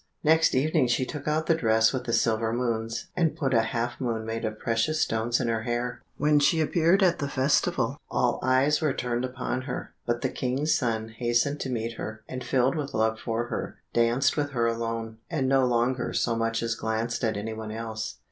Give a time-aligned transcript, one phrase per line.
[0.23, 4.01] Next evening she took out the dress with the silver moons, and put a half
[4.01, 6.01] moon made of precious stones in her hair.
[6.17, 10.73] When she appeared at the festival, all eyes were turned upon her, but the King's
[10.73, 15.19] son hastened to meet her, and filled with love for her, danced with her alone,
[15.29, 18.17] and no longer so much as glanced at anyone else.